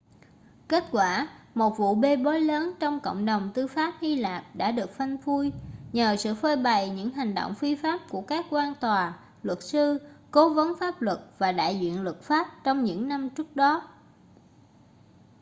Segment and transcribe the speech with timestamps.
[0.67, 4.71] kết quả một vụ bê bối lớn trong cộng đồng tư pháp hy lạp đã
[4.71, 5.51] được phanh phui
[5.93, 9.97] nhờ sự phơi bày những hành động phi pháp của các quan tòa luật sư
[10.31, 13.87] cố vấn pháp luật và đại diện luật pháp trong những năm trước đó